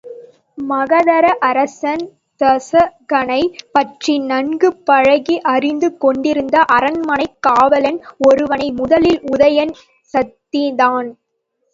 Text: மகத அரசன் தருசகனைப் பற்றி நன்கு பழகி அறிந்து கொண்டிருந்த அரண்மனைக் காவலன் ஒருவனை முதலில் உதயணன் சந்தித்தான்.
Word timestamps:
மகத 0.57 1.09
அரசன் 1.41 2.01
தருசகனைப் 2.41 3.59
பற்றி 3.71 4.15
நன்கு 4.23 4.69
பழகி 4.83 5.37
அறிந்து 5.51 5.89
கொண்டிருந்த 5.97 6.57
அரண்மனைக் 6.77 7.37
காவலன் 7.41 8.01
ஒருவனை 8.27 8.69
முதலில் 8.81 9.21
உதயணன் 9.31 9.75
சந்தித்தான். 10.13 11.09